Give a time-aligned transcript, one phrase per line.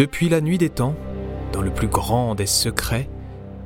[0.00, 0.94] Depuis la nuit des temps,
[1.52, 3.10] dans le plus grand des secrets,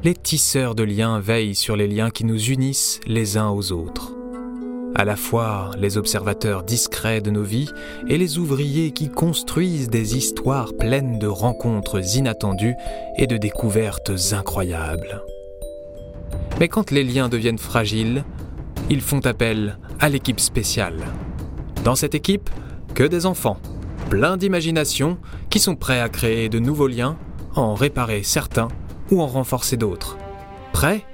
[0.02, 4.16] les tisseurs de liens veillent sur les liens qui nous unissent les uns aux autres.
[4.96, 7.70] À la fois les observateurs discrets de nos vies
[8.08, 12.74] et les ouvriers qui construisent des histoires pleines de rencontres inattendues
[13.16, 15.22] et de découvertes incroyables.
[16.58, 18.24] Mais quand les liens deviennent fragiles,
[18.90, 20.98] ils font appel à l'équipe spéciale.
[21.84, 22.50] Dans cette équipe,
[22.96, 23.58] que des enfants,
[24.14, 25.18] pleins d'imagination,
[25.50, 27.18] qui sont prêts à créer de nouveaux liens,
[27.56, 28.68] en réparer certains
[29.10, 30.16] ou en renforcer d'autres.
[30.72, 31.04] Prêts?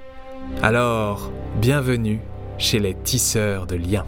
[0.61, 2.19] Alors, bienvenue
[2.59, 4.05] chez les tisseurs de liens.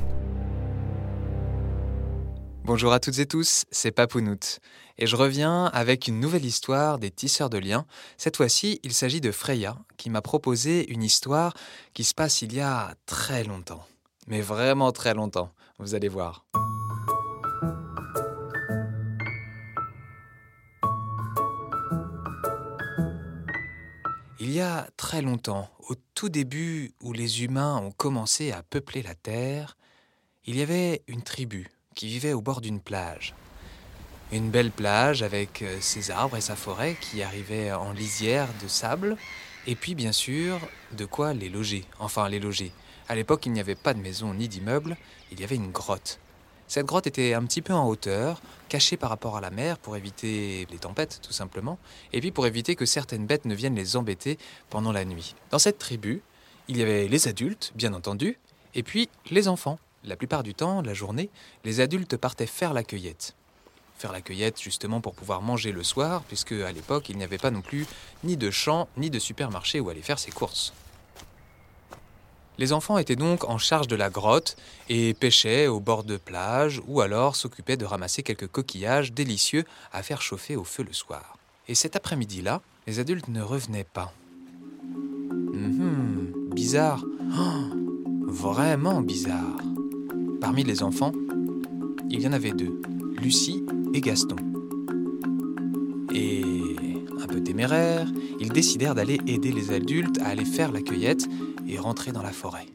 [2.65, 4.59] Bonjour à toutes et tous, c'est Papounout.
[4.99, 7.87] Et je reviens avec une nouvelle histoire des tisseurs de liens.
[8.17, 11.55] Cette fois-ci, il s'agit de Freya, qui m'a proposé une histoire
[11.95, 13.87] qui se passe il y a très longtemps.
[14.27, 15.49] Mais vraiment très longtemps,
[15.79, 16.45] vous allez voir.
[24.53, 29.15] Y a très longtemps, au tout début où les humains ont commencé à peupler la
[29.15, 29.77] Terre,
[30.45, 33.33] il y avait une tribu qui vivait au bord d'une plage.
[34.31, 38.67] Une belle plage avec euh, ses arbres et sa forêt qui arrivaient en lisière de
[38.67, 39.17] sable,
[39.67, 40.59] et puis bien sûr
[40.91, 42.71] de quoi les loger, enfin les loger.
[43.07, 44.97] À l'époque, il n'y avait pas de maison ni d'immeuble,
[45.31, 46.19] il y avait une grotte.
[46.67, 49.95] Cette grotte était un petit peu en hauteur, cachée par rapport à la mer pour
[49.95, 51.77] éviter les tempêtes tout simplement,
[52.13, 54.37] et puis pour éviter que certaines bêtes ne viennent les embêter
[54.69, 55.35] pendant la nuit.
[55.51, 56.21] Dans cette tribu,
[56.67, 58.39] il y avait les adultes, bien entendu,
[58.73, 59.79] et puis les enfants.
[60.03, 61.29] La plupart du temps, la journée,
[61.63, 63.35] les adultes partaient faire la cueillette.
[63.97, 67.37] Faire la cueillette justement pour pouvoir manger le soir, puisque à l'époque il n'y avait
[67.37, 67.85] pas non plus
[68.23, 70.73] ni de champ ni de supermarché où aller faire ses courses.
[72.59, 74.55] Les enfants étaient donc en charge de la grotte
[74.87, 80.03] et pêchaient au bord de plage ou alors s'occupaient de ramasser quelques coquillages délicieux à
[80.03, 81.37] faire chauffer au feu le soir.
[81.67, 84.13] Et cet après-midi-là, les adultes ne revenaient pas.
[84.83, 87.03] Hum, bizarre.
[87.37, 87.75] Oh,
[88.27, 89.57] vraiment bizarre.
[90.39, 91.13] Parmi les enfants,
[92.09, 92.81] il y en avait deux,
[93.17, 93.63] Lucie
[93.93, 94.35] et Gaston.
[96.13, 96.43] Et
[97.19, 98.07] un peu téméraires,
[98.39, 101.27] ils décidèrent d'aller aider les adultes à aller faire la cueillette
[101.67, 102.65] et rentrer dans la forêt.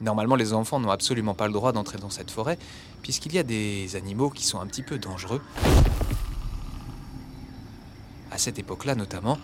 [0.00, 2.58] Normalement, les enfants n'ont absolument pas le droit d'entrer dans cette forêt,
[3.02, 5.40] puisqu'il y a des animaux qui sont un petit peu dangereux.
[8.30, 9.38] À cette époque-là notamment,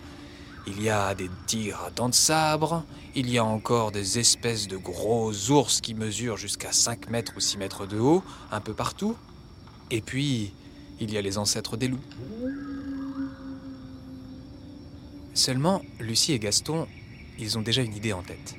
[0.67, 2.83] il y a des tigres à dents de sabre,
[3.15, 7.39] il y a encore des espèces de gros ours qui mesurent jusqu'à 5 mètres ou
[7.39, 9.15] 6 mètres de haut, un peu partout.
[9.89, 10.53] Et puis,
[10.99, 11.99] il y a les ancêtres des loups.
[15.33, 16.87] Seulement, Lucie et Gaston,
[17.39, 18.55] ils ont déjà une idée en tête.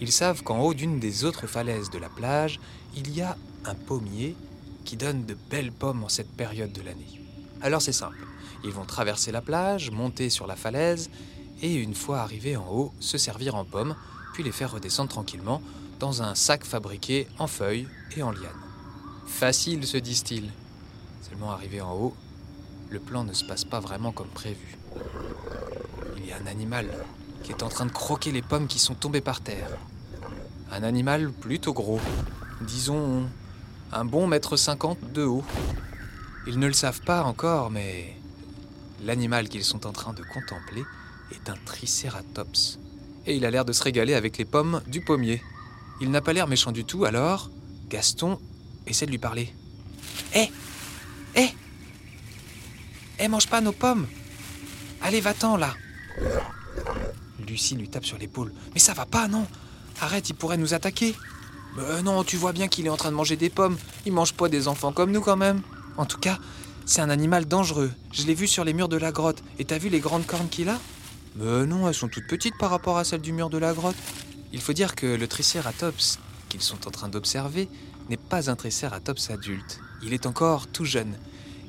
[0.00, 2.58] Ils savent qu'en haut d'une des autres falaises de la plage,
[2.96, 4.34] il y a un pommier
[4.84, 7.20] qui donne de belles pommes en cette période de l'année.
[7.60, 8.26] Alors c'est simple,
[8.64, 11.10] ils vont traverser la plage, monter sur la falaise,
[11.62, 13.94] et une fois arrivés en haut, se servir en pommes,
[14.32, 15.60] puis les faire redescendre tranquillement
[15.98, 17.86] dans un sac fabriqué en feuilles
[18.16, 18.50] et en lianes.
[19.26, 20.50] Facile, se disent-ils.
[21.28, 22.14] Seulement arrivé en haut,
[22.88, 24.78] le plan ne se passe pas vraiment comme prévu.
[26.16, 26.88] Il y a un animal
[27.42, 29.68] qui est en train de croquer les pommes qui sont tombées par terre.
[30.72, 32.00] Un animal plutôt gros,
[32.60, 33.28] disons
[33.92, 35.44] un bon mètre cinquante de haut.
[36.46, 38.16] Ils ne le savent pas encore, mais
[39.02, 40.84] l'animal qu'ils sont en train de contempler
[41.32, 42.78] est un tricératops.
[43.26, 45.42] Et il a l'air de se régaler avec les pommes du pommier.
[46.00, 47.50] Il n'a pas l'air méchant du tout, alors
[47.88, 48.38] Gaston
[48.86, 49.52] essaie de lui parler.
[50.34, 50.50] Hé
[51.34, 51.48] Hé
[53.18, 54.06] Hé, mange pas nos pommes
[55.02, 55.74] Allez, va-t'en là
[57.46, 58.52] Lucie lui tape sur l'épaule.
[58.72, 59.46] Mais ça va pas, non
[60.00, 61.14] Arrête, il pourrait nous attaquer.
[61.76, 63.76] Mais non, tu vois bien qu'il est en train de manger des pommes.
[64.06, 65.62] Il mange pas des enfants comme nous quand même.
[65.96, 66.38] En tout cas,
[66.86, 67.92] c'est un animal dangereux.
[68.12, 69.42] Je l'ai vu sur les murs de la grotte.
[69.58, 70.78] Et t'as vu les grandes cornes qu'il a?
[71.36, 73.96] Mais non, elles sont toutes petites par rapport à celles du mur de la grotte.
[74.52, 76.18] Il faut dire que le tricératops
[76.48, 77.68] qu'ils sont en train d'observer
[78.08, 79.80] n'est pas un tricératops adulte.
[80.02, 81.16] Il est encore tout jeune.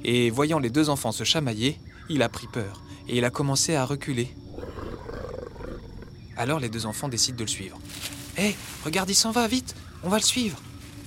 [0.04, 1.80] Et voyant les deux enfants se chamailler,
[2.10, 4.34] il a pris peur et il a commencé à reculer.
[6.42, 7.78] Alors les deux enfants décident de le suivre.
[8.36, 10.58] Hé, regarde, il s'en va, vite, on va le suivre.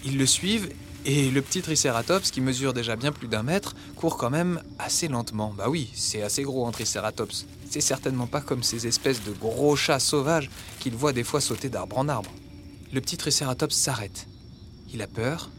[0.05, 0.71] Ils le suivent
[1.05, 5.09] et le petit tricératops, qui mesure déjà bien plus d'un mètre, court quand même assez
[5.09, 5.53] lentement.
[5.53, 7.47] Bah oui, c'est assez gros un tricératops.
[7.69, 10.49] C'est certainement pas comme ces espèces de gros chats sauvages
[10.79, 12.31] qu'il voit des fois sauter d'arbre en arbre.
[12.93, 14.29] Le petit tricératops s'arrête.
[14.93, 15.51] Il a peur,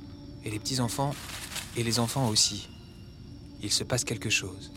[0.45, 1.13] et les petits enfants,
[1.75, 2.69] et les enfants aussi.
[3.61, 4.71] Il se passe quelque chose.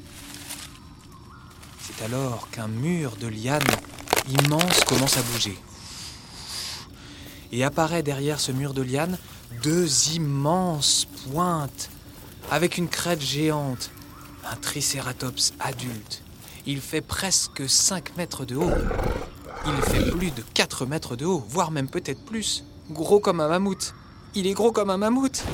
[1.82, 3.62] C'est alors qu'un mur de lianes
[4.28, 5.58] immense commence à bouger.
[7.52, 9.18] Et apparaît derrière ce mur de lianes
[9.62, 11.90] deux immenses pointes
[12.50, 13.90] avec une crête géante.
[14.50, 16.22] un tricératops adulte.
[16.64, 18.72] Il fait presque 5 mètres de haut.
[19.66, 22.64] Il fait plus de 4 mètres de haut, voire même peut-être plus.
[22.90, 23.94] Gros comme un mammouth.
[24.34, 25.44] Il est gros comme un mammouth.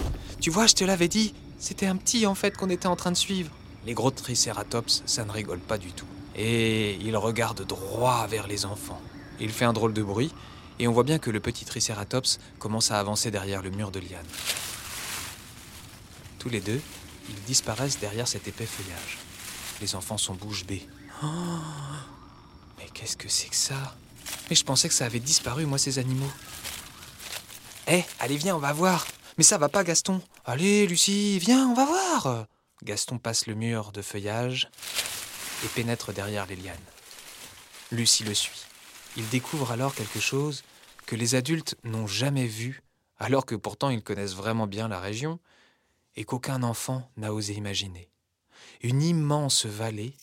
[0.40, 3.10] Tu vois, je te l'avais dit, c'était un petit en fait qu'on était en train
[3.10, 3.50] de suivre.
[3.86, 6.06] Les gros tricératops, ça ne rigole pas du tout.
[6.36, 9.00] Et il regarde droit vers les enfants.
[9.40, 10.32] Il fait un drôle de bruit,
[10.78, 14.00] et on voit bien que le petit tricératops commence à avancer derrière le mur de
[14.00, 14.26] liane.
[16.38, 16.80] Tous les deux,
[17.28, 19.18] ils disparaissent derrière cet épais feuillage.
[19.80, 20.86] Les enfants sont bouche bée.
[21.22, 21.26] Oh,
[22.78, 23.96] mais qu'est-ce que c'est que ça?
[24.50, 26.30] Mais je pensais que ça avait disparu, moi, ces animaux.
[27.86, 29.06] Hé, allez, viens, on va voir.
[29.38, 30.20] Mais ça va pas, Gaston.
[30.44, 32.46] Allez, Lucie, viens, on va voir.
[32.82, 34.68] Gaston passe le mur de feuillage
[35.64, 36.76] et pénètre derrière les lianes.
[37.92, 38.64] Lucie le suit.
[39.16, 40.64] Il découvre alors quelque chose
[41.06, 42.82] que les adultes n'ont jamais vu,
[43.18, 45.38] alors que pourtant ils connaissent vraiment bien la région,
[46.16, 48.08] et qu'aucun enfant n'a osé imaginer.
[48.82, 50.14] Une immense vallée,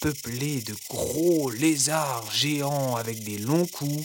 [0.00, 4.04] peuplée de gros lézards géants avec des longs coups,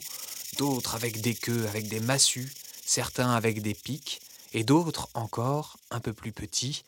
[0.58, 2.52] d'autres avec des queues, avec des massues,
[2.86, 4.22] certains avec des pics,
[4.54, 6.84] et d'autres encore, un peu plus petits,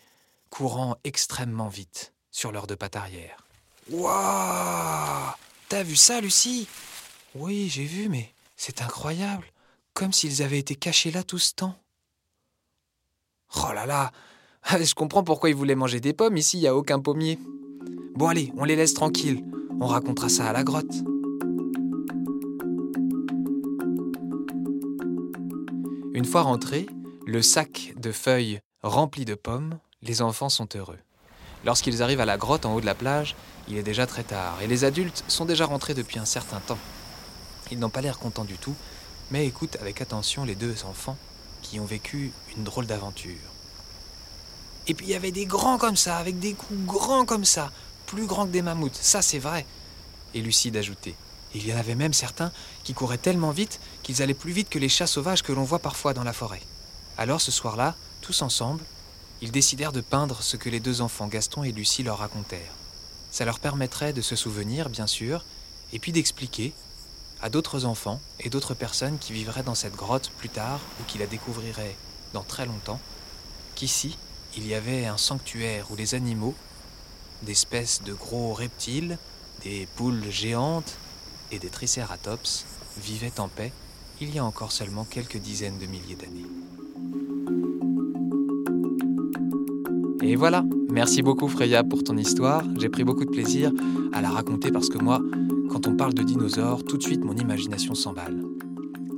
[0.50, 3.47] courant extrêmement vite sur leurs deux pattes arrière.
[3.91, 5.33] Waouh
[5.69, 6.68] T'as vu ça, Lucie?
[7.35, 9.45] Oui, j'ai vu, mais c'est incroyable.
[9.94, 11.75] Comme s'ils avaient été cachés là tout ce temps.
[13.56, 14.12] Oh là là
[14.80, 16.38] Je comprends pourquoi ils voulaient manger des pommes.
[16.38, 17.39] Ici, il n'y a aucun pommier.
[18.15, 19.44] Bon, allez, on les laisse tranquilles.
[19.80, 20.94] On racontera ça à la grotte.
[26.13, 26.85] Une fois rentrés,
[27.25, 31.00] le sac de feuilles rempli de pommes, les enfants sont heureux.
[31.65, 33.36] Lorsqu'ils arrivent à la grotte en haut de la plage,
[33.68, 36.80] il est déjà très tard et les adultes sont déjà rentrés depuis un certain temps.
[37.71, 38.75] Ils n'ont pas l'air contents du tout,
[39.31, 41.18] mais écoutent avec attention les deux enfants
[41.62, 43.38] qui ont vécu une drôle d'aventure.
[44.88, 47.71] Et puis il y avait des grands comme ça, avec des coups grands comme ça,
[48.06, 49.66] plus grands que des mammouths, ça c'est vrai.
[50.33, 51.16] Et Lucie d'ajouter.
[51.56, 52.51] Il y en avait même certains
[52.83, 55.80] qui couraient tellement vite qu'ils allaient plus vite que les chats sauvages que l'on voit
[55.80, 56.62] parfois dans la forêt.
[57.18, 58.83] Alors ce soir-là, tous ensemble,
[59.44, 62.78] ils décidèrent de peindre ce que les deux enfants Gaston et Lucie leur racontèrent.
[63.30, 65.44] Ça leur permettrait de se souvenir, bien sûr,
[65.92, 66.72] et puis d'expliquer
[67.42, 71.18] à d'autres enfants et d'autres personnes qui vivraient dans cette grotte plus tard ou qui
[71.18, 71.98] la découvriraient
[72.31, 73.01] dans très longtemps,
[73.75, 74.18] qu'ici,
[74.56, 76.56] il y avait un sanctuaire où les animaux,
[77.42, 79.18] d'espèces de gros reptiles,
[79.62, 80.94] des poules géantes
[81.51, 82.63] et des tricératops,
[82.98, 83.74] vivaient en paix
[84.22, 86.45] il y a encore seulement quelques dizaines de milliers d'années.
[90.23, 92.63] Et voilà, merci beaucoup Freya pour ton histoire.
[92.79, 93.71] J'ai pris beaucoup de plaisir
[94.13, 95.19] à la raconter parce que moi,
[95.69, 98.41] quand on parle de dinosaures, tout de suite mon imagination s'emballe.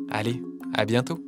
[0.09, 0.41] Allez,
[0.73, 1.19] à bientôt